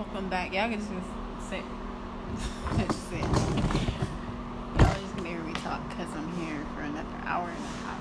[0.00, 0.50] welcome back.
[0.50, 0.88] Y'all can just
[1.50, 1.60] sit.
[2.88, 3.20] just sit.
[3.20, 8.00] Y'all just gonna hear me talk because I'm here for another hour and a half.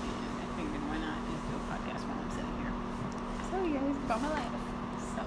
[0.00, 2.72] And I figured why not just do a podcast while I'm sitting here.
[3.52, 4.48] So, you guys, about my life.
[5.12, 5.22] So,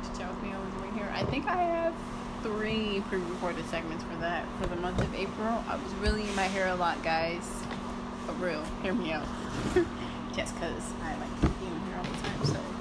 [0.00, 1.12] just chat with me over way here.
[1.14, 1.94] I think I have
[2.42, 5.62] three pre recorded segments for that for the month of April.
[5.68, 7.44] I was really in my hair a lot, guys.
[8.24, 8.64] For real.
[8.82, 9.26] Hear me out.
[10.34, 12.71] just because I like being in here all the time, so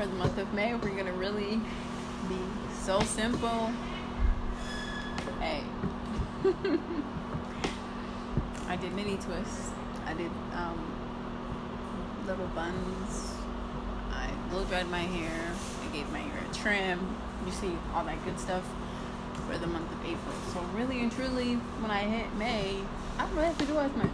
[0.00, 1.60] for the month of May, we're gonna really
[2.26, 2.38] be
[2.84, 3.70] so simple.
[5.38, 5.62] Hey,
[8.66, 9.72] I did mini twists.
[10.06, 10.80] I did um,
[12.26, 13.34] little buns.
[14.10, 15.52] I blow dried my hair.
[15.84, 17.14] I gave my hair a trim.
[17.44, 18.64] You see all that good stuff
[19.46, 20.34] for the month of April.
[20.54, 22.78] So really and truly, when I hit May,
[23.18, 24.08] I don't really have to do as much.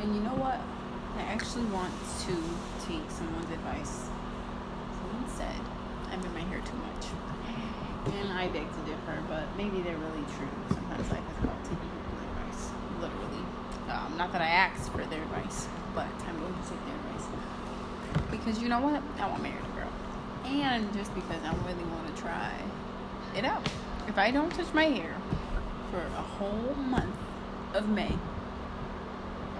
[0.00, 0.60] And you know what?
[1.16, 2.36] I actually want to
[2.86, 4.10] take someone's advice
[5.38, 5.60] said
[6.10, 7.06] I'm in my hair too much.
[8.18, 10.50] And I beg to differ, but maybe they're really true.
[10.68, 13.44] Sometimes life is about taking people's advice, literally.
[13.90, 17.26] Um, not that I asked for their advice, but I'm going to take their advice.
[18.30, 19.02] Because you know what?
[19.20, 19.92] I want married a girl.
[20.46, 22.52] And just because I really want to try
[23.36, 23.68] it out.
[24.08, 25.14] If I don't touch my hair
[25.92, 27.14] for a whole month
[27.74, 28.16] of May,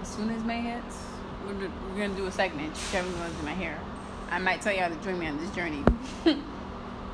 [0.01, 1.05] as soon as May hits,
[1.45, 2.73] we're, we're going to do a segment.
[2.91, 3.79] Kevin's going to do my hair
[4.31, 5.83] I might tell y'all to join me on this journey.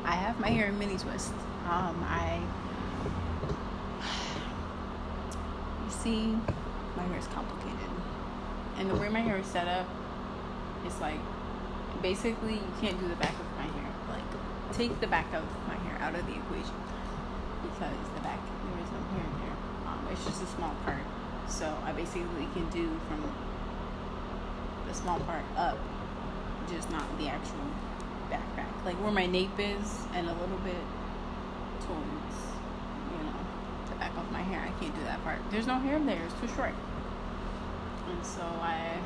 [0.03, 1.31] I have my hair in mini twist.
[1.63, 2.41] Um, I,
[5.85, 6.35] you see,
[6.97, 7.89] my hair is complicated,
[8.77, 9.87] and the way my hair is set up,
[10.85, 11.19] it's like,
[12.01, 13.89] basically, you can't do the back of my hair.
[14.09, 16.75] Like, take the back of my hair out of the equation
[17.63, 19.55] because the back there is no hair there.
[19.87, 21.01] Um, it's just a small part.
[21.47, 23.23] So I basically can do from
[24.85, 25.77] the small part up
[26.71, 27.65] just not the actual
[28.29, 28.69] backpack.
[28.85, 30.83] Like where my nape is and a little bit
[31.81, 32.35] towards,
[33.11, 33.39] you know,
[33.89, 34.61] the back of my hair.
[34.61, 35.39] I can't do that part.
[35.51, 36.21] There's no hair there.
[36.25, 36.73] It's too short.
[38.09, 38.97] And so I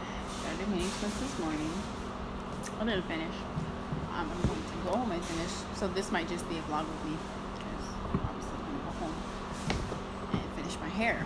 [0.42, 1.72] started mini twist this morning.
[2.80, 3.36] I didn't finish.
[4.14, 5.52] Um, I'm going to go home and finish.
[5.76, 7.18] So this might just be a vlog with me
[7.56, 9.16] because I'm obviously going to go home
[10.34, 11.26] and finish my hair.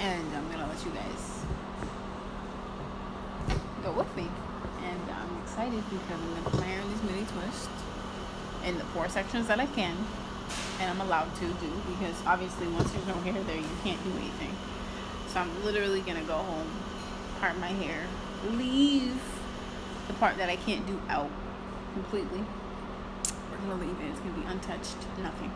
[0.00, 1.44] And I'm going to let you guys
[3.82, 4.28] go with me
[4.84, 7.68] and I'm excited because I'm going to in this mini twist
[8.64, 9.96] in the four sections that I can
[10.78, 14.10] and I'm allowed to do because obviously once there's no hair there you can't do
[14.12, 14.54] anything.
[15.26, 16.70] So I'm literally going to go home
[17.40, 18.06] part my hair
[18.52, 19.20] leave
[20.06, 21.30] the part that I can't do out
[21.92, 22.44] completely.
[23.50, 25.50] We're going to leave it it's going to be untouched nothing.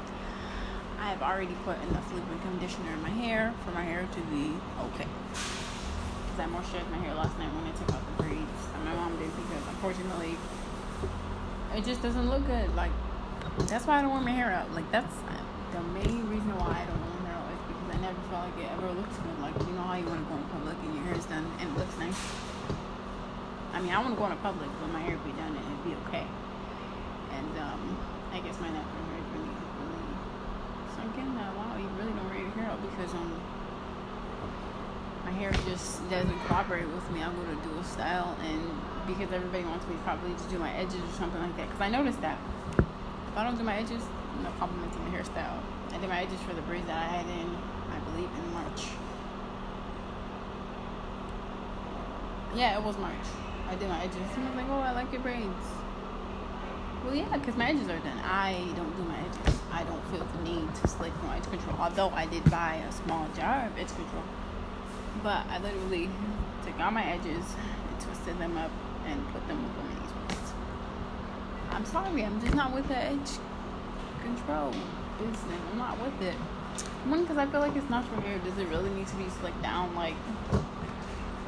[0.99, 4.53] I have already put enough liquid conditioner in my hair for my hair to be
[4.81, 5.62] okay
[6.33, 8.61] because I moisturized my hair last night when I took out the braids.
[8.73, 10.37] And my mom did because unfortunately
[11.77, 12.73] it just doesn't look good.
[12.75, 12.93] Like
[13.69, 14.73] that's why I don't wear my hair out.
[14.73, 15.13] Like that's
[15.77, 18.43] the main reason why I don't wear my hair out is because I never felt
[18.49, 19.37] like it ever looks good.
[19.45, 21.45] Like you know how you want to go in public and your hair is done
[21.61, 22.21] and it looks nice.
[23.77, 25.65] I mean I want to go in public, but my hair would be done and
[25.69, 26.25] it'd be okay.
[27.37, 27.83] And um,
[28.33, 30.13] I guess my natural hair is really, really
[30.97, 31.53] sunk in now.
[31.61, 33.37] Wow, you really don't wear your hair out because um
[35.33, 37.23] hair just doesn't cooperate with me.
[37.23, 38.63] I'll go to dual style, and
[39.07, 41.69] because everybody wants me probably to do my edges or something like that.
[41.69, 42.39] Because I noticed that
[42.79, 44.03] if I don't do my edges,
[44.43, 45.59] no compliments on the hairstyle.
[45.93, 47.49] I did my edges for the braids that I had in,
[47.91, 48.87] I believe, in March.
[52.55, 53.27] Yeah, it was March.
[53.69, 54.17] I did my edges.
[54.37, 55.67] And I was like, oh, I like your braids.
[57.05, 58.19] Well, yeah, because my edges are done.
[58.23, 59.59] I don't do my edges.
[59.73, 61.77] I don't feel the need to slick no edge control.
[61.81, 64.23] Although I did buy a small jar of edge control
[65.23, 66.09] but I literally
[66.65, 68.71] took all my edges and twisted them up
[69.07, 70.55] and put them with the mini twist.
[71.71, 73.31] I'm sorry, I'm just not with the edge
[74.23, 74.73] control
[75.19, 75.61] business.
[75.73, 76.35] I'm not with it.
[77.05, 78.39] One, because I feel like it's natural hair.
[78.39, 79.95] Does it really need to be slicked down?
[79.95, 80.15] Like,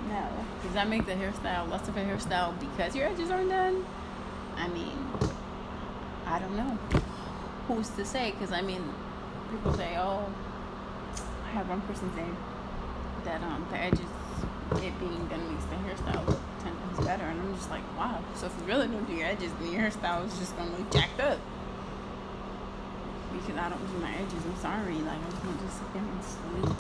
[0.09, 0.29] no.
[0.63, 3.85] Does that make the hairstyle less of a hairstyle because your edges aren't done?
[4.57, 4.97] I mean,
[6.27, 6.79] I don't know.
[7.69, 8.33] Who's to say?
[8.33, 8.83] Because, I mean,
[9.51, 10.27] people say, oh,
[11.47, 12.37] I have one person saying,
[13.25, 14.09] that um the edges
[14.77, 17.25] it being done makes the hairstyle look ten times better.
[17.25, 18.23] And I'm just like wow.
[18.35, 20.91] So if you really don't do your edges then your hairstyle is just gonna look
[20.91, 21.39] jacked up.
[23.33, 24.45] Because I don't do my edges.
[24.47, 24.95] I'm sorry.
[24.95, 26.77] Like I'm gonna just sit there and sleep.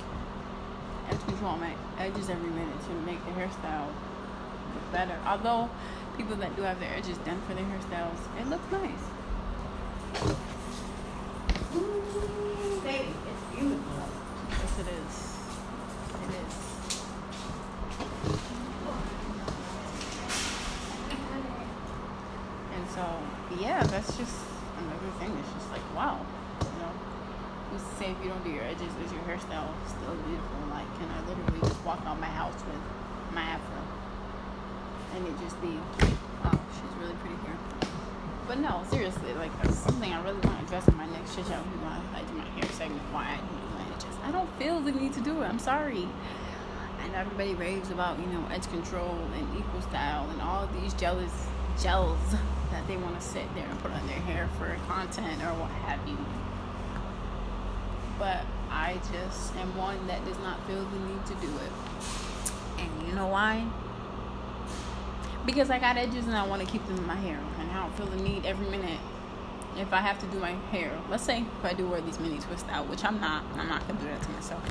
[1.10, 3.88] Edge control my edges every minute to make the hairstyle
[4.74, 5.18] look better.
[5.26, 5.68] Although
[6.16, 9.04] people that do have their edges done for their hairstyles it looks nice.
[11.74, 14.08] Ooh, baby, it's beautiful.
[14.50, 15.33] Yes, it is.
[22.74, 23.04] And so
[23.60, 24.36] yeah, that's just
[24.78, 25.36] another thing.
[25.38, 26.20] It's just like wow,
[26.60, 26.92] you know.
[27.70, 30.58] Who's to say if you don't do your edges, is your hairstyle still beautiful?
[30.70, 32.80] Like, can I literally just walk out my house with
[33.34, 33.82] my afro
[35.16, 35.78] and it just be,
[36.44, 37.56] oh, she's really pretty here.
[38.46, 41.46] But no, seriously, like that's something I really want to address in my next chit
[41.46, 41.76] chat do
[42.34, 43.00] my hair segment.
[43.12, 44.16] Why I edges?
[44.24, 45.46] I don't feel the need to do it.
[45.46, 46.08] I'm sorry.
[47.02, 51.46] And everybody raves about you know edge control and Eco Style and all these jealous
[51.80, 52.18] gels
[52.70, 55.70] that they want to sit there and put on their hair for content or what
[55.70, 56.16] have you.
[58.18, 61.72] But I just am one that does not feel the need to do it.
[62.78, 63.66] And you know why?
[65.44, 67.38] Because I got edges and I want to keep them in my hair.
[67.58, 68.98] And I don't feel the need every minute
[69.76, 70.92] if I have to do my hair.
[71.10, 73.86] Let's say if I do wear these mini twists out, which I'm not, I'm not
[73.88, 74.62] to do that to myself.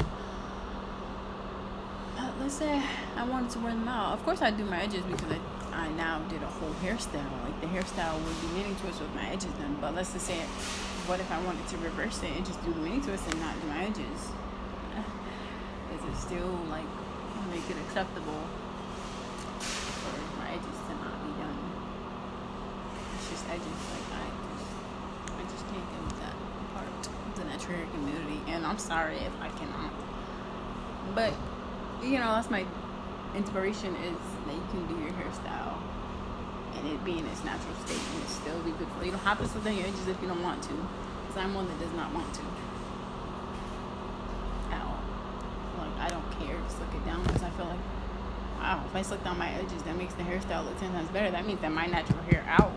[2.16, 2.82] But let's say
[3.16, 4.14] I wanted to wear them out.
[4.14, 5.40] Of course, I do my edges because I
[5.74, 7.34] I now did a whole hairstyle.
[7.44, 9.78] Like the hairstyle would be mini twists with my edges done.
[9.82, 10.38] But let's just say,
[11.10, 13.60] what if I wanted to reverse it and just do the mini twists and not
[13.60, 14.30] do my edges?
[15.98, 16.86] Is it still like
[17.50, 18.46] make it acceptable
[19.60, 21.58] for my edges to not be done?
[23.18, 23.80] It's just edges.
[23.90, 26.38] Like I just can't get with that
[26.78, 27.02] part
[27.66, 28.42] hair community.
[28.48, 29.94] And I'm sorry if I cannot.
[31.16, 31.34] But
[32.02, 32.66] you know, that's my
[33.36, 35.78] inspiration is that you can do your hairstyle
[36.76, 39.04] and it be in its natural state and it still be beautiful.
[39.04, 40.74] You don't have to slip down your edges if you don't want to.
[41.28, 42.42] Because I'm one that does not want to.
[44.74, 45.00] All.
[45.78, 47.80] Like, I don't care to slick it down because I feel like,
[48.60, 51.32] wow, if I slick down my edges, that makes the hairstyle look 10 times better.
[51.32, 52.72] That means that my natural hair out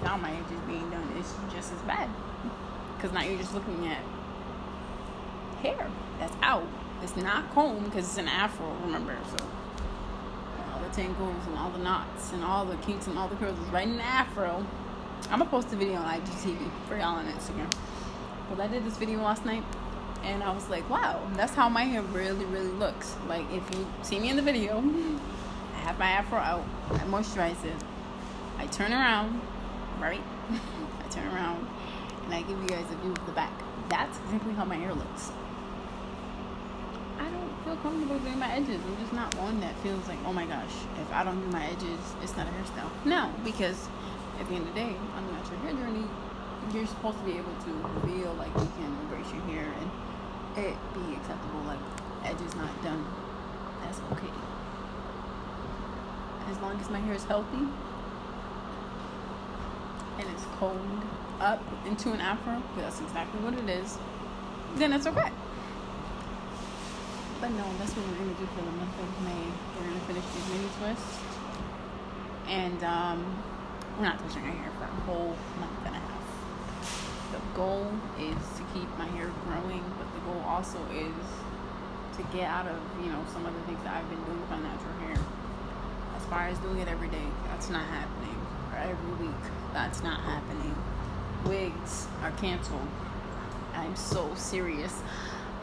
[0.00, 2.08] without my edges being done is just as bad.
[3.04, 4.02] Because now you're just looking at
[5.60, 6.66] hair that's out
[7.02, 9.14] it's not comb because it's an afro, remember.
[9.36, 9.44] So
[10.72, 13.58] all the tangles and all the knots and all the kinks and all the curls
[13.58, 14.64] is right in the afro.
[15.24, 17.70] I'm gonna post a video on IGTV for y'all on Instagram.
[18.48, 19.64] But I did this video last night
[20.22, 23.16] and I was like, wow, that's how my hair really, really looks.
[23.28, 27.62] Like if you see me in the video, I have my afro out, I moisturize
[27.66, 27.76] it,
[28.56, 29.42] I turn around,
[30.00, 30.22] right?
[31.04, 31.68] I turn around
[32.24, 33.52] and I give you guys a view of the back.
[33.88, 35.30] That's exactly how my hair looks
[37.18, 38.80] I don't feel comfortable doing my edges.
[38.84, 41.64] I'm just not one that feels like, oh my gosh, if I don't do my
[41.66, 42.90] edges, it's not a hairstyle.
[43.04, 43.88] No, because
[44.40, 46.04] at the end of the day, on the natural hair journey,
[46.72, 47.72] you're supposed to be able to
[48.06, 49.90] feel like you can embrace your hair and
[50.58, 51.62] it be acceptable.
[51.66, 51.78] Like
[52.24, 53.04] edges not done,
[53.82, 54.32] that's okay.
[56.50, 57.64] As long as my hair is healthy
[60.18, 61.02] and it's combed
[61.40, 63.98] up into an afro, that's exactly what it is,
[64.76, 65.30] then it's okay.
[67.40, 69.44] But no, that's what we're gonna do for the month of May.
[69.76, 71.18] We're gonna finish these mini twists,
[72.48, 73.20] and um,
[73.96, 76.24] we're not touching our hair for a whole month and a half.
[77.32, 81.14] The goal is to keep my hair growing, but the goal also is
[82.16, 84.50] to get out of you know some of the things that I've been doing with
[84.50, 85.18] my natural hair.
[86.16, 88.38] As far as doing it every day, that's not happening.
[88.72, 89.42] Or every week,
[89.72, 90.74] that's not happening.
[91.46, 92.88] Wigs are canceled.
[93.74, 95.02] I'm so serious.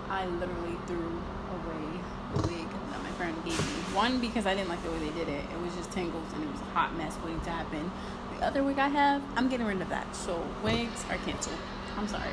[0.10, 2.00] I literally threw away
[2.36, 3.82] the wig that my friend gave me.
[3.96, 5.44] One, because I didn't like the way they did it.
[5.52, 7.92] It was just tangles and it was a hot mess waiting to happen.
[8.38, 10.16] The other wig I have, I'm getting rid of that.
[10.16, 11.58] So wigs are canceled.
[11.98, 12.32] I'm sorry.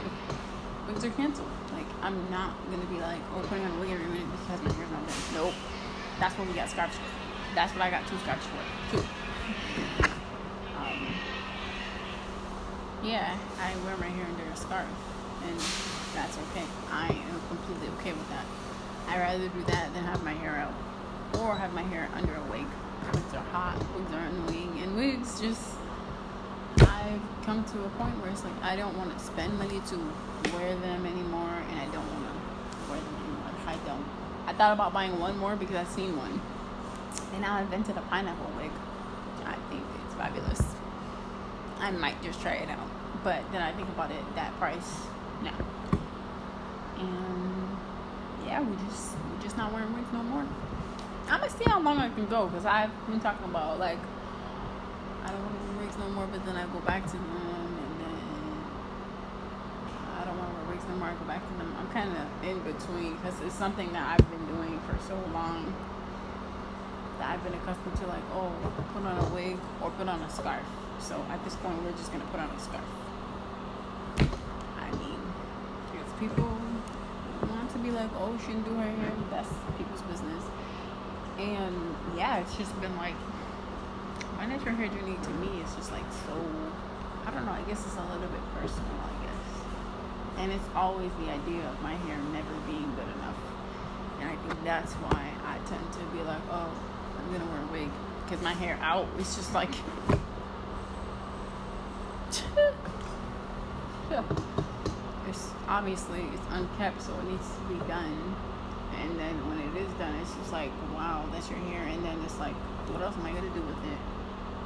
[0.88, 1.48] Wigs are canceled.
[1.72, 4.62] Like, I'm not going to be like, oh, putting on a wig every minute because
[4.62, 5.16] my hair's not done.
[5.34, 5.54] Nope.
[6.18, 7.02] That's what we got scarves for.
[7.54, 8.96] That's what I got two scarves for.
[8.96, 9.02] Two.
[10.76, 11.06] Um,
[13.08, 14.86] yeah, I wear my hair under a scarf.
[15.44, 15.56] And
[16.14, 16.66] that's okay.
[16.90, 18.44] I am completely okay with that.
[19.08, 20.74] I'd rather do that than have my hair out
[21.40, 22.66] or have my hair under a wig.
[23.12, 25.62] Wigs are hot, wigs are annoying, and wigs just.
[26.80, 29.96] I've come to a point where it's like I don't want to spend money to
[30.52, 33.50] wear them anymore, and I don't want to wear them anymore.
[33.66, 34.04] I don't.
[34.46, 36.40] I thought about buying one more because I've seen one,
[37.32, 38.70] and now I invented a pineapple wig,
[39.44, 40.62] I think it's fabulous.
[41.80, 42.88] I might just try it out,
[43.22, 45.06] but then I think about it, that price,
[45.42, 45.50] no.
[46.98, 47.76] And
[48.44, 50.44] yeah, we just we just not wearing wigs no more.
[51.28, 53.98] I'm gonna see how long I can go because I've been talking about like
[55.24, 57.22] I don't want to wear wigs no more, but then I go back to them,
[57.26, 58.18] and then
[60.18, 61.08] I don't want to wear wigs no more.
[61.08, 61.76] I go back to them.
[61.78, 65.74] I'm kind of in between because it's something that I've been doing for so long
[67.18, 68.50] that I've been accustomed to like oh
[68.94, 70.64] put on a wig or put on a scarf.
[71.00, 72.84] So at this point, we're just gonna put on a scarf.
[74.76, 75.20] I mean,
[75.92, 76.44] because people
[77.48, 79.12] want to be like, oh, she didn't do her hair.
[79.30, 80.44] That's people's business.
[81.38, 83.14] And yeah, it's just been like
[84.36, 86.34] my natural hair journey to me is just like so.
[87.26, 87.52] I don't know.
[87.52, 88.98] I guess it's a little bit personal.
[89.00, 89.46] I guess,
[90.38, 93.38] and it's always the idea of my hair never being good enough,
[94.20, 96.74] and I think that's why I tend to be like, oh,
[97.18, 97.90] I'm gonna wear a wig
[98.24, 99.70] because my hair out is just like.
[105.28, 108.36] It's obviously it's unkept, so it needs to be done.
[109.00, 111.82] And then when it is done, it's just like, wow, that's your hair.
[111.86, 112.54] And then it's like,
[112.90, 113.98] what else am I gonna do with it?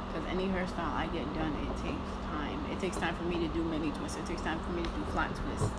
[0.07, 2.59] Because any hairstyle I get done, it takes time.
[2.71, 4.17] It takes time for me to do mini twists.
[4.17, 5.69] It takes time for me to do flat twists.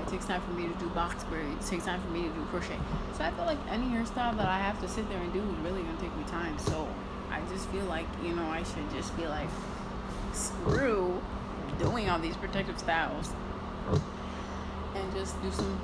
[0.00, 1.66] It takes time for me to do box braids.
[1.66, 2.78] It takes time for me to do crochet.
[3.18, 5.58] So I feel like any hairstyle that I have to sit there and do is
[5.66, 6.58] really gonna take me time.
[6.58, 6.86] So
[7.30, 9.48] I just feel like you know I should just be like,
[10.36, 11.20] screw
[11.78, 13.30] doing all these protective styles
[14.94, 15.80] and just do some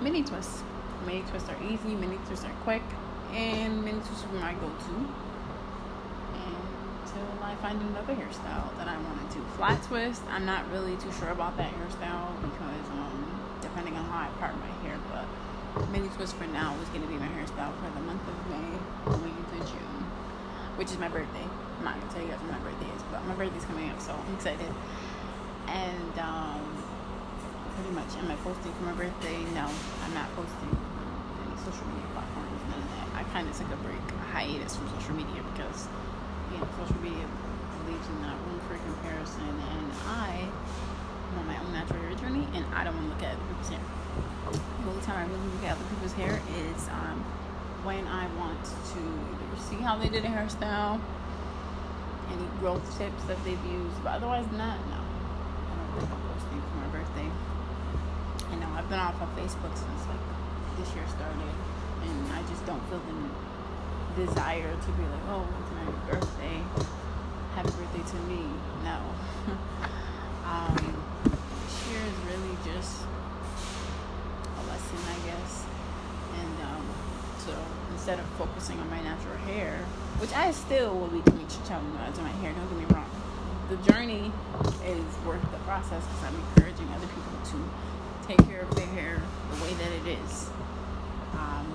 [0.00, 0.62] mini twists.
[1.06, 2.82] Mini twists are easy, mini twists are quick,
[3.32, 5.06] and mini twists are my go-to.
[6.36, 9.44] Until I find another hairstyle that I want to do.
[9.56, 14.28] Flat twist, I'm not really too sure about that hairstyle because um, depending on how
[14.28, 17.72] I part my hair, but mini twist for now is going to be my hairstyle
[17.80, 20.05] for the month of May going into June,
[20.76, 21.44] which is my birthday.
[21.78, 24.00] I'm not gonna tell you guys when my birthday is, but my birthday's coming up,
[24.00, 24.72] so I'm excited.
[25.68, 26.62] And um,
[27.76, 29.40] pretty much, am I posting for my birthday?
[29.52, 33.08] No, I'm not posting any social media platforms, none of that.
[33.16, 35.88] I kind of took a break, a hiatus from social media because,
[36.52, 37.24] you know, social media
[37.88, 40.48] leaves in that room for comparison, and I
[41.36, 43.72] want my own natural hair journey, and I don't want to look at other people's
[43.72, 43.84] hair.
[44.52, 47.24] The only time I really look at other people's hair is um,
[47.86, 51.00] when I want to see how they did a hairstyle
[52.32, 54.78] any growth tips that they've used, but otherwise not.
[54.90, 57.28] No, I don't think I'm posting for my birthday.
[58.50, 60.24] I know I've been off of Facebook since like
[60.78, 61.54] this year started,
[62.02, 66.58] and I just don't feel the desire to be like, oh, it's my birthday,
[67.54, 68.42] happy birthday to me.
[68.82, 68.98] No.
[70.50, 73.06] um, this year is really just
[74.58, 75.64] a lesson, I guess,
[77.46, 77.54] so
[77.92, 79.78] instead of focusing on my natural hair
[80.18, 82.52] which I still will be doing challenge to my hair.
[82.52, 83.10] Don't get me wrong.
[83.68, 84.32] The journey
[84.86, 89.20] is worth the process because I'm encouraging other people to take care of their hair
[89.50, 90.48] the way that it is.
[91.34, 91.66] Um,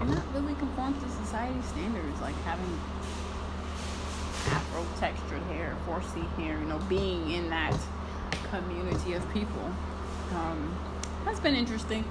[0.00, 2.80] and not really conform to society standards, like having
[4.48, 7.76] afro textured hair, 4C hair, you know, being in that
[8.50, 9.74] community of people.
[10.32, 10.74] Um,
[11.24, 12.04] that's been interesting.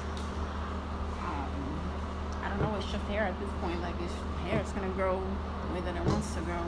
[2.60, 3.80] Know, it's just hair at this point.
[3.80, 4.12] Like, it's
[4.44, 6.60] hair is to grow the way that it wants to grow.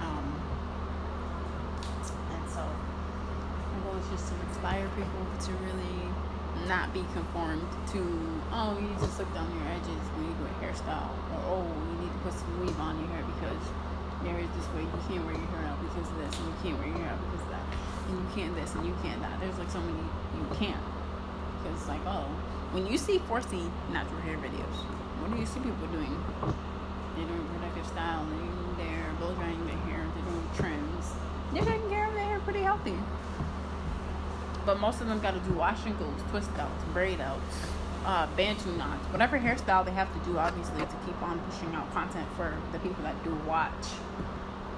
[0.00, 0.26] Um,
[2.32, 6.00] and so my goal is just to inspire people to really
[6.64, 8.00] not be conformed to,
[8.56, 12.08] oh, you just look down your edges when you do a hairstyle, or oh, you
[12.08, 13.62] need to put some weave on your hair because
[14.24, 14.80] hair is this way.
[14.80, 17.12] You can't wear your hair out because of this, and you can't wear your hair
[17.12, 17.66] out because of that,
[18.08, 19.36] and you can't this, and you can't that.
[19.44, 20.80] There's like so many you can't
[21.76, 22.24] because like oh,
[22.72, 24.76] when you see 4C natural hair videos,
[25.20, 26.16] what do you see people doing?
[27.16, 31.12] They're doing protective styling, they're blow drying their hair, they're doing trims.
[31.52, 32.96] They're taking care of their hair pretty healthy.
[34.64, 37.56] But most of them got to do wash and goes, twist outs, braid outs,
[38.04, 41.90] uh, bantu knots, whatever hairstyle they have to do, obviously, to keep on pushing out
[41.94, 43.86] content for the people that do watch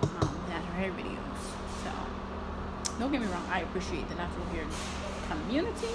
[0.02, 1.40] um, natural hair videos.
[1.83, 1.90] So,
[3.00, 4.67] don't get me wrong, I appreciate the natural hair
[5.31, 5.88] community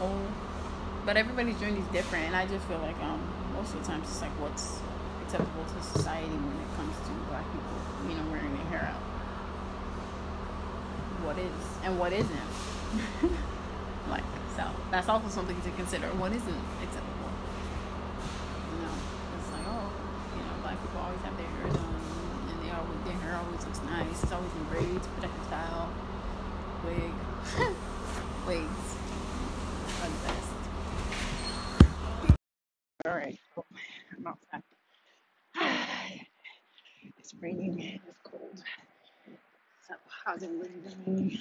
[0.00, 0.24] whole,
[1.04, 3.20] but everybody's journey is different, and I just feel like um,
[3.52, 4.80] most of the times it's like what's
[5.28, 7.76] acceptable to society when it comes to black people,
[8.08, 9.04] you know, wearing their hair out.
[11.20, 12.50] What is and what isn't.
[14.08, 14.24] like,
[14.56, 16.08] so that's also something to consider.
[16.16, 17.30] What isn't acceptable?
[18.72, 18.96] You know,
[19.36, 19.92] it's like, oh,
[20.32, 22.00] you know, black people always have their hair done
[22.48, 24.16] and they always their hair always looks nice.
[24.24, 25.92] It's always in braids, protective style,
[26.88, 27.12] wig,
[28.48, 28.88] wigs
[30.02, 30.50] are the best.
[33.06, 33.38] All right,
[34.16, 34.62] I'm outside.
[37.32, 38.62] It's raining and it's cold.
[39.88, 39.94] So
[40.24, 40.70] how's everybody
[41.04, 41.38] doing?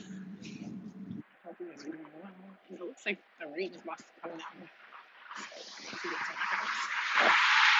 [1.45, 2.31] Hope you doing well.
[2.71, 4.69] It looks like the rain is about to come down.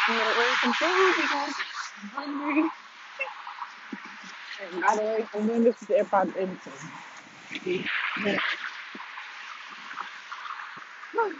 [0.07, 2.69] I'm gonna order some food because I'm hungry.
[4.61, 6.71] And by the way, I'm doing with the AirPods in, so
[8.25, 8.39] yeah.
[11.15, 11.33] Oh,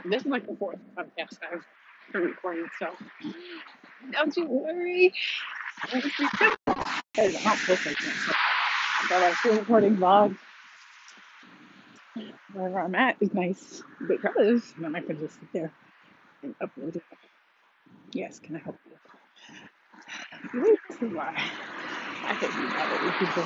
[0.05, 1.65] this is like the fourth podcast I've
[2.13, 2.91] been recording, so
[4.13, 5.13] don't you worry.
[5.83, 8.33] I'm not perfect, so
[9.09, 10.37] but I still recording vlogs
[12.53, 15.73] wherever I'm at is nice because then I can just sit there
[16.47, 17.05] and upload it.
[18.13, 18.93] Yes, can I help you?
[21.15, 21.37] Why
[22.27, 23.45] I could do that with people.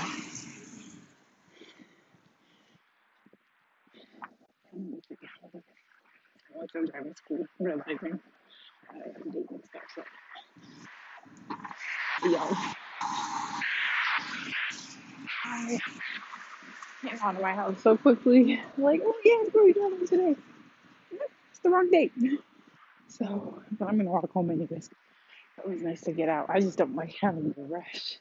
[6.54, 8.20] Once I'm driving school, realizing
[8.90, 9.82] I to do and stuff.
[9.94, 10.02] So,
[12.28, 12.56] y'all,
[15.44, 15.78] I
[17.02, 18.60] came out of my house so quickly.
[18.78, 20.36] Like, oh yeah, what are we doing today?
[21.50, 22.12] It's the wrong date.
[23.10, 24.90] So, I'm gonna walk home anyways.
[25.58, 26.48] It was nice to get out.
[26.48, 28.18] I just don't like having the rush.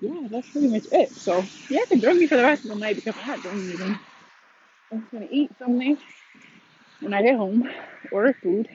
[0.00, 1.10] Yeah, that's pretty much it.
[1.10, 3.42] So, yeah, you can join me for the rest of the night because I'm not
[3.42, 3.98] doing anything.
[4.92, 5.98] I'm just gonna eat something
[7.00, 7.68] when I get home,
[8.12, 8.68] order food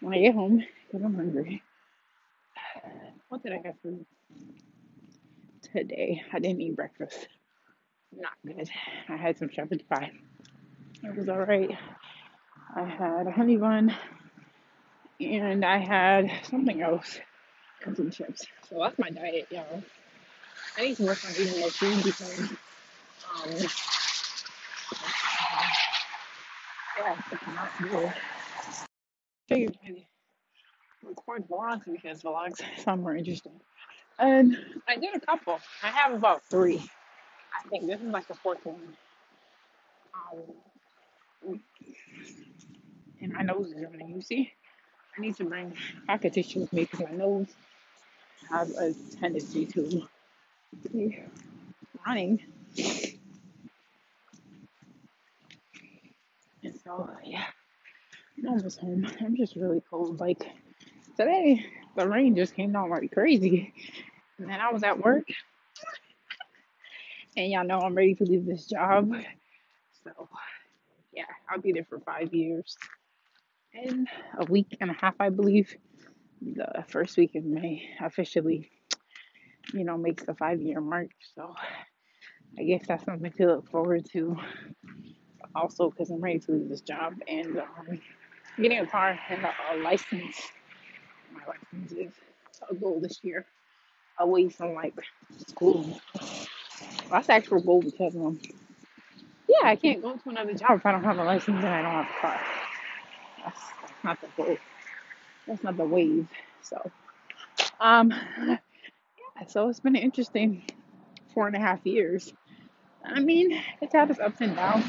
[0.00, 1.62] when I get home because I'm hungry.
[3.28, 3.92] What did I have for
[5.72, 6.22] today?
[6.32, 7.28] I didn't eat breakfast.
[8.12, 8.68] Not good.
[9.08, 10.10] I had some shepherd's pie.
[11.02, 11.70] It was alright.
[12.76, 13.94] I had a honey bun
[15.20, 17.18] and I had something else
[17.84, 18.46] and some chips.
[18.68, 19.82] So that's my diet, y'all.
[20.76, 23.50] I need to work on eating more food because, um,
[26.98, 28.12] yeah, it's not good.
[29.50, 30.06] I'd
[31.02, 33.60] record vlogs because vlogs sound more interesting.
[34.18, 35.58] And I did a couple.
[35.82, 36.82] I have about three.
[37.58, 38.76] I think this is like the fourth one.
[40.14, 40.42] Um,
[43.20, 44.14] and my nose is running.
[44.14, 44.52] You see,
[45.16, 45.74] I need to bring
[46.06, 47.48] pocket tissue with me because my nose
[48.50, 50.08] has a tendency to
[50.92, 51.18] be
[52.06, 52.40] running.
[56.62, 57.44] And so, yeah,
[58.38, 59.06] I'm almost home.
[59.20, 60.20] I'm just really cold.
[60.20, 60.46] Like
[61.16, 61.64] today,
[61.96, 63.72] the rain just came down like crazy.
[64.38, 65.28] And then I was at work,
[67.36, 69.12] and y'all know I'm ready to leave this job.
[70.04, 70.28] So,
[71.20, 72.76] yeah, I'll be there for five years
[73.74, 75.76] and a week and a half, I believe.
[76.40, 78.70] The first week of May officially,
[79.74, 81.10] you know, makes the five year mark.
[81.34, 81.54] So,
[82.58, 84.36] I guess that's something to look forward to.
[85.54, 88.00] Also, because I'm ready to leave this job and um,
[88.56, 90.36] getting a car and a, a license.
[91.34, 92.12] My license is
[92.70, 93.44] a goal this year,
[94.18, 94.94] away from like
[95.48, 96.00] school.
[97.10, 98.40] That's actual goal because um,
[99.50, 101.82] yeah, I can't go to another job if I don't have a license and I
[101.82, 102.40] don't have a car.
[103.44, 103.60] That's,
[104.04, 104.56] not the goal.
[105.46, 106.28] That's not the wave.
[106.62, 106.90] So,
[107.80, 108.14] um,
[108.46, 108.58] yeah,
[109.48, 110.62] so it's been an interesting
[111.34, 112.32] four and a half years.
[113.04, 114.84] I mean, it's had its ups and downs.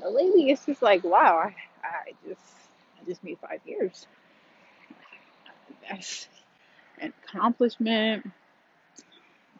[0.00, 2.40] But lately, it's just like, wow, I, I just,
[3.00, 4.06] I just made five years.
[5.88, 6.28] That's
[7.00, 8.30] an accomplishment.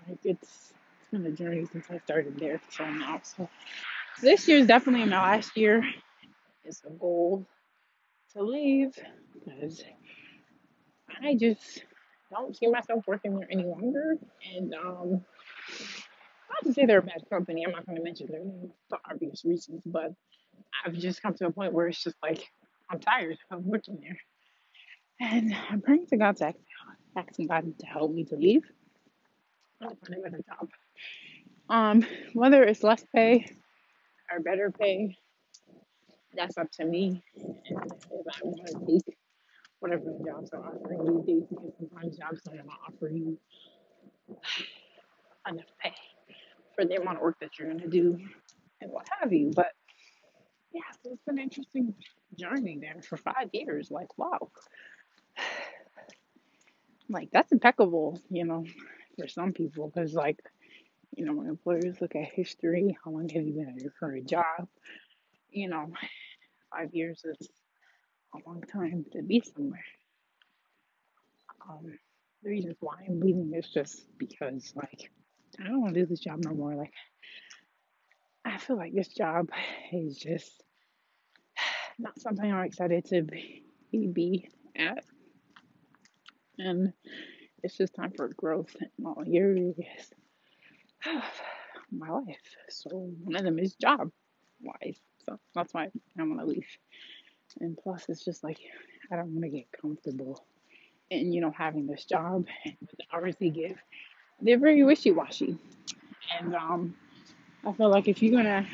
[0.06, 0.72] Like it's,
[1.10, 3.20] been a journey since I started there so now.
[3.22, 3.48] So
[4.22, 5.84] this year is definitely my last year.
[6.64, 7.46] It's a goal
[8.34, 8.98] to leave
[9.34, 9.82] because
[11.22, 11.84] I just
[12.30, 14.16] don't see myself working there any longer.
[14.54, 15.10] And um,
[16.50, 17.64] not to say they're a bad company.
[17.64, 20.12] I'm not going to mention their name for obvious reasons, but
[20.84, 22.46] I've just come to a point where it's just like
[22.90, 24.18] I'm tired of working there,
[25.20, 26.56] and I'm praying to God to ask,
[27.16, 28.64] asking God to help me to leave
[29.80, 30.68] find a better job.
[31.68, 32.04] Um,
[32.34, 33.46] whether it's less pay
[34.32, 35.16] or better pay,
[36.34, 37.22] that's up to me.
[37.36, 39.16] If I want to take
[39.80, 43.38] whatever the jobs are offering these days, because sometimes jobs don't want to offer you
[45.48, 45.94] enough pay
[46.74, 48.18] for the amount of work that you're going to do
[48.80, 49.52] and what have you.
[49.54, 49.72] But
[50.72, 51.94] yeah, so it's been an interesting
[52.38, 53.90] journey there for five years.
[53.90, 54.50] Like, wow,
[57.08, 58.64] like that's impeccable, you know,
[59.18, 59.90] for some people.
[59.92, 60.40] Because, like,
[61.18, 64.28] you know, when employers look at history, how long have you been at your current
[64.28, 64.68] job?
[65.50, 65.90] You know,
[66.72, 67.48] five years is
[68.32, 69.84] a long time to be somewhere.
[71.68, 71.98] Um,
[72.44, 75.10] the reasons why I'm leaving is just because, like,
[75.58, 76.76] I don't want to do this job no more.
[76.76, 76.92] Like,
[78.44, 79.48] I feel like this job
[79.92, 80.62] is just
[81.98, 85.02] not something I'm excited to be, be at.
[86.58, 86.92] And
[87.64, 89.74] it's just time for growth in all areas
[91.92, 92.36] my life.
[92.68, 92.90] So
[93.24, 94.10] one of them is job
[94.60, 94.98] wise.
[95.26, 96.66] So that's why I'm to leave.
[97.60, 98.58] And plus, it's just like
[99.10, 100.44] I don't want to get comfortable
[101.10, 103.78] and you know having this job and the hours they give,
[104.40, 105.58] they're very wishy washy.
[106.38, 106.94] And um,
[107.66, 108.66] I feel like if you're gonna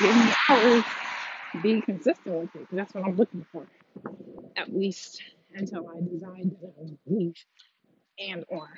[0.00, 0.84] give me hours,
[1.62, 2.68] be consistent with it.
[2.70, 3.66] That's what I'm looking for.
[4.56, 5.22] At least
[5.54, 7.34] until I decide that I to leave
[8.18, 8.68] and or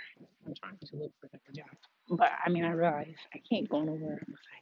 [0.47, 1.94] I'm trying to look for another job.
[2.09, 4.61] But I mean, I realize I can't go nowhere unless I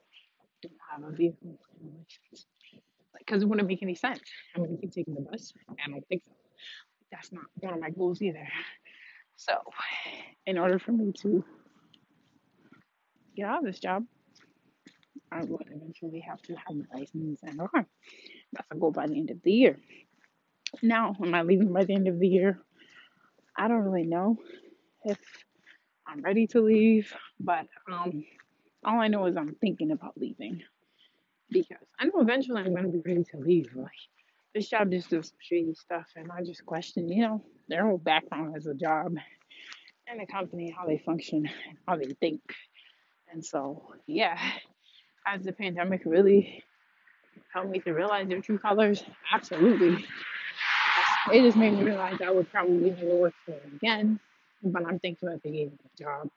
[0.62, 1.58] don't have a vehicle.
[3.18, 4.20] Because it wouldn't make any sense.
[4.54, 5.52] I'm gonna keep taking the bus.
[5.68, 6.32] I don't think so.
[7.10, 8.48] That's not one of my goals either.
[9.36, 9.54] So,
[10.46, 11.44] in order for me to
[13.36, 14.04] get out of this job,
[15.30, 17.86] I would eventually have to have my license and a car.
[18.52, 19.78] That's a goal by the end of the year.
[20.82, 22.60] Now, am I leaving by the end of the year?
[23.56, 24.38] I don't really know
[25.04, 25.18] if
[26.12, 28.24] I'm ready to leave, but um,
[28.84, 30.62] all I know is I'm thinking about leaving
[31.50, 33.74] because I know eventually I'm going to be ready to leave.
[33.74, 33.90] Like,
[34.54, 37.96] this job just does some shady stuff, and I just question, you know, their whole
[37.96, 39.14] background as a job
[40.06, 41.48] and the company, how they function,
[41.88, 42.42] how they think.
[43.32, 44.38] And so, yeah,
[45.24, 46.62] has the pandemic really
[47.54, 49.02] helped me to realize their true colors?
[49.32, 50.04] Absolutely.
[51.32, 54.20] It just made me realize I would probably never work for them again.
[54.62, 56.28] But I'm thankful that they gave me a job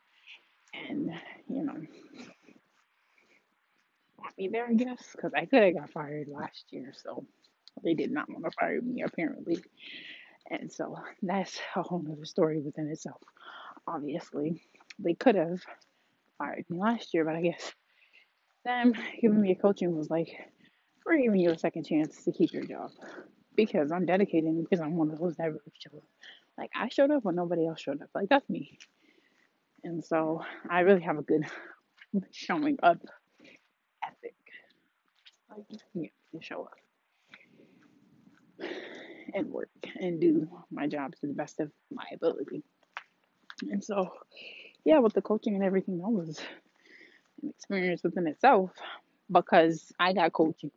[0.90, 1.12] and,
[1.50, 1.76] you know,
[4.18, 6.94] want me there, I guess, because I could have got fired last year.
[7.04, 7.26] So
[7.84, 9.64] they did not want to fire me, apparently.
[10.50, 13.22] And so that's a whole nother story within itself.
[13.88, 14.62] Obviously,
[15.00, 15.62] they could have
[16.38, 17.74] fired me last year, but I guess
[18.64, 20.30] them giving me a coaching was like,
[21.06, 22.92] we're giving you a second chance to keep your job
[23.56, 26.04] because I'm dedicated because I'm one of those that really show up.
[26.58, 28.10] Like I showed up when nobody else showed up.
[28.16, 28.78] Like that's me.
[29.84, 31.46] And so I really have a good
[32.32, 32.98] showing up
[34.06, 34.36] ethic.
[35.50, 36.78] Like to show up
[39.34, 42.64] and work and do my job to the best of my ability.
[43.70, 44.10] And so
[44.86, 46.40] yeah, with the coaching and everything, that was
[47.42, 48.72] an experience within itself
[49.32, 50.72] because I got coaching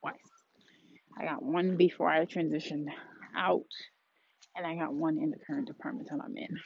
[0.00, 0.16] twice.
[1.18, 2.86] I got one before I transitioned
[3.36, 3.66] out,
[4.56, 6.58] and I got one in the current department that I'm in.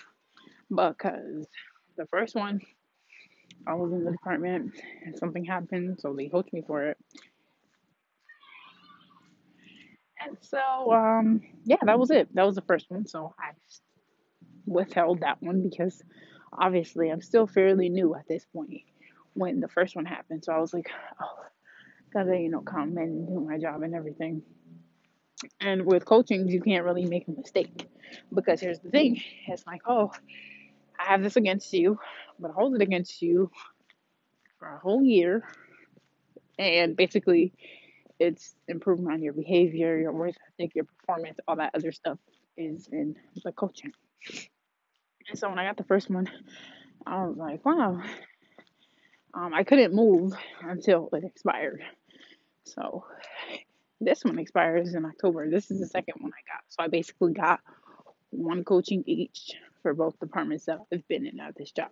[0.71, 1.47] Because
[1.97, 2.61] the first one,
[3.67, 4.73] I was in the department
[5.05, 6.99] and something happened, so they coached me for it.
[10.21, 12.35] And so, um, yeah, that was it.
[12.35, 13.07] That was the first one.
[13.07, 13.53] So I
[14.67, 16.03] withheld that one because
[16.53, 18.83] obviously I'm still fairly new at this point
[19.35, 20.45] when the first one happened.
[20.45, 21.45] So I was like, oh,
[22.13, 24.43] gotta, you know, come and do my job and everything.
[25.61, 27.87] And with coaching, you can't really make a mistake
[28.33, 30.13] because here's the thing it's like, oh,
[30.99, 31.99] I have this against you,
[32.39, 33.51] but I hold it against you
[34.59, 35.47] for a whole year.
[36.59, 37.53] And basically,
[38.19, 42.19] it's improving on your behavior, your work ethic, your performance, all that other stuff
[42.57, 43.93] is in the coaching.
[45.29, 46.31] And so when I got the first one,
[47.07, 48.01] I was like, wow.
[49.35, 51.83] Um, I couldn't move until it expired.
[52.65, 53.05] So
[54.01, 55.49] this one expires in October.
[55.51, 55.91] This is the mm-hmm.
[55.91, 56.63] second one I got.
[56.69, 57.61] So I basically got
[58.31, 61.91] one coaching each for both departments that I've been in at this job.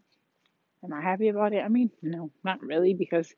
[0.83, 1.65] Am I happy about it?
[1.65, 3.33] I mean, no, not really, because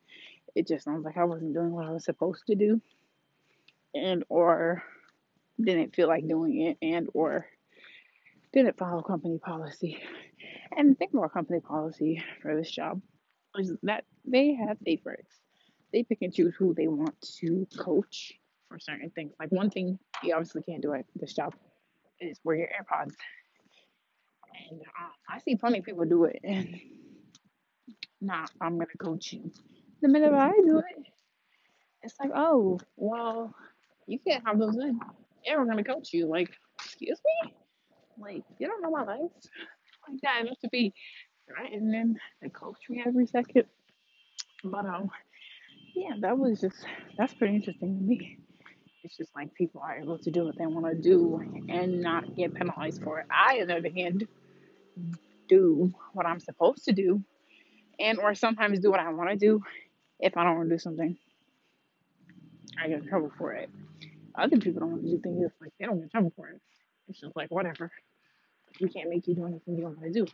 [0.55, 2.81] it just sounds like I wasn't doing what I was supposed to do,
[3.95, 4.83] and or
[5.63, 7.47] didn't feel like doing it, and or
[8.53, 9.99] didn't follow company policy.
[10.77, 13.01] And the thing about company policy for this job
[13.59, 15.33] is that they have favorites.
[15.93, 18.35] They pick and choose who they want to coach
[18.69, 19.33] for certain things.
[19.39, 21.55] Like one thing you obviously can't do at this job
[22.21, 23.15] is wear your AirPods.
[24.71, 26.81] And um, I see plenty of people do it, and
[28.21, 29.51] nah, I'm gonna coach you.
[30.01, 31.07] The minute I do it,
[32.03, 33.55] it's like, oh, well,
[34.07, 34.99] you can't have those in.
[35.45, 36.27] Yeah, we're gonna coach you.
[36.27, 36.51] Like,
[36.83, 37.55] excuse me?
[38.19, 39.31] Like, you don't know my life.
[40.09, 40.95] Like that enough to be
[41.49, 43.65] threatening to coach me every second.
[44.65, 45.11] But um,
[45.95, 46.77] yeah, that was just
[47.19, 48.39] that's pretty interesting to me.
[49.07, 52.35] It's just like people are able to do what they want to do and not
[52.35, 53.27] get penalized for it.
[53.31, 54.27] I, on the other hand,
[55.49, 57.23] do what I'm supposed to do,
[58.01, 59.63] and or sometimes do what I want to do.
[60.19, 61.17] If I don't want to do something,
[62.83, 63.71] I get in trouble for it.
[64.35, 66.61] Other people don't want to do things like they don't get in trouble for it.
[67.09, 67.93] It's just like whatever.
[68.81, 70.27] We can't make you do anything you don't want to do.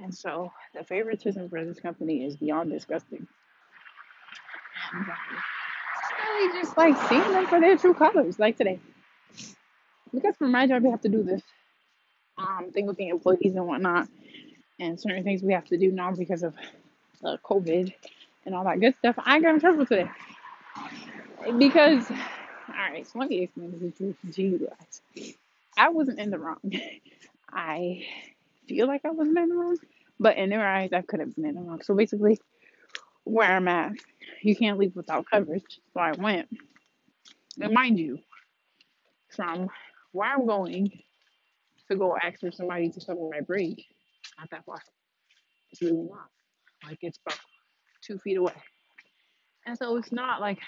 [0.00, 3.28] And so the favoritism for this company is beyond disgusting.
[6.38, 8.78] Really just like seeing them for their true colors, like today.
[10.14, 11.42] Because for my job, we have to do this
[12.38, 14.08] um, thing with the employees and whatnot,
[14.78, 16.54] and certain things we have to do now because of
[17.24, 17.92] uh, COVID
[18.46, 19.16] and all that good stuff.
[19.18, 20.08] I got in trouble today
[21.58, 25.34] because, all right, so let me explain the situation to you guys.
[25.76, 26.60] I wasn't in the wrong.
[27.52, 28.06] I
[28.68, 29.76] feel like I wasn't in the wrong,
[30.20, 31.82] but in their eyes, I could have been in the wrong.
[31.82, 32.38] So basically,
[33.24, 33.92] where I'm at,
[34.42, 35.80] you can't leave without coverage.
[35.92, 36.48] So I went.
[37.60, 38.18] And mind you,
[39.34, 39.68] from
[40.12, 40.90] where I'm going
[41.90, 43.84] to go ask for somebody to cover my break,
[44.38, 44.80] not that far.
[45.70, 46.28] It's really not.
[46.86, 47.38] Like it's about
[48.02, 48.52] two feet away.
[49.66, 50.58] And so it's not like,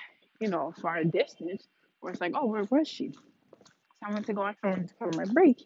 [0.40, 1.66] you know, far a distance
[2.00, 3.12] where it's like, oh, where was she?
[3.12, 5.62] So I went to go ask her to cover my break.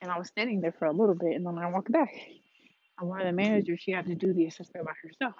[0.00, 2.12] And I was standing there for a little bit and then I walked back.
[2.98, 5.34] And one of the managers, she had to do the assessment by herself.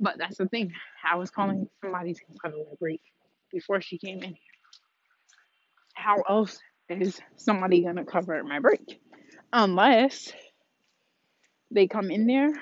[0.00, 0.72] But that's the thing.
[1.04, 1.86] I was calling mm-hmm.
[1.86, 3.00] somebody to cover my break
[3.52, 4.36] before she came in.
[5.94, 6.58] How else
[6.88, 9.00] is somebody gonna cover my break?
[9.52, 10.32] Unless
[11.70, 12.52] they come in there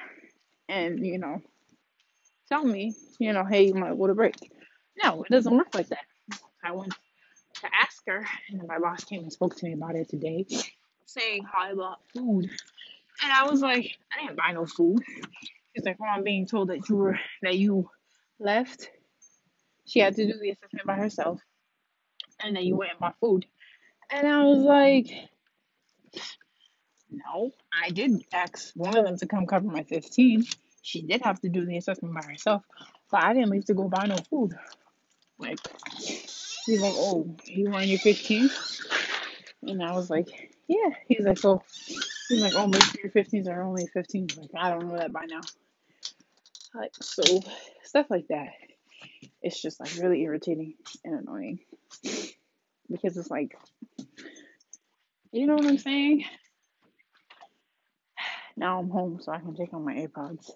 [0.68, 1.42] and, you know,
[2.48, 4.36] tell me, you know, hey, you might go to break.
[5.02, 6.06] No, it doesn't work like that.
[6.64, 6.94] I went
[7.60, 10.46] to ask her, and my boss came and spoke to me about it today,
[11.04, 12.50] saying how I bought food.
[13.22, 15.02] And I was like, I didn't buy no food.
[15.84, 17.90] Oh, I'm being told that you were that you
[18.38, 18.90] left.
[19.84, 21.40] She had to do the assessment by herself,
[22.42, 23.46] and then you went and bought food.
[24.10, 25.08] And I was like,
[27.10, 30.44] no, I did ask one of them to come cover my 15.
[30.82, 32.62] She did have to do the assessment by herself,
[33.10, 34.54] but I didn't leave to go buy no food.
[35.38, 35.58] Like,
[35.98, 38.50] he's like, oh, you want your 15?
[39.62, 40.28] And I was like,
[40.68, 40.90] yeah.
[41.08, 41.62] He's like, so,
[42.28, 44.38] he's like, oh, sure your 15s are only 15s.
[44.38, 45.40] Like, I don't know that by now.
[46.76, 47.40] Like, so,
[47.82, 48.48] stuff like that.
[49.42, 51.60] It's just like really irritating and annoying
[52.90, 53.56] because it's like,
[55.32, 56.24] you know what I'm saying?
[58.56, 60.50] Now I'm home, so I can take on my AirPods.